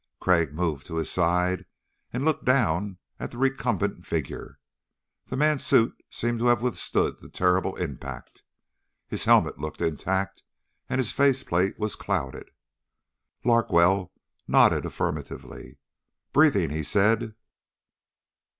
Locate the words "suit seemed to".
5.63-6.47